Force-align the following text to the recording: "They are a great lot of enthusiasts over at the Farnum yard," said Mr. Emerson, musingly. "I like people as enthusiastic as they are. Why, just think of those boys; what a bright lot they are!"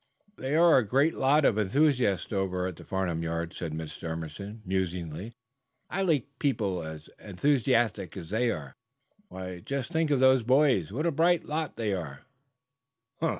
"They 0.35 0.55
are 0.55 0.79
a 0.79 0.83
great 0.83 1.13
lot 1.13 1.45
of 1.45 1.59
enthusiasts 1.59 2.33
over 2.33 2.65
at 2.65 2.75
the 2.77 2.83
Farnum 2.83 3.21
yard," 3.21 3.53
said 3.55 3.71
Mr. 3.71 4.09
Emerson, 4.09 4.63
musingly. 4.65 5.35
"I 5.91 6.01
like 6.01 6.25
people 6.39 6.81
as 6.81 7.07
enthusiastic 7.19 8.17
as 8.17 8.31
they 8.31 8.49
are. 8.49 8.73
Why, 9.27 9.59
just 9.59 9.91
think 9.91 10.09
of 10.09 10.19
those 10.19 10.41
boys; 10.41 10.91
what 10.91 11.05
a 11.05 11.11
bright 11.11 11.45
lot 11.45 11.75
they 11.77 11.93
are!" 11.93 12.25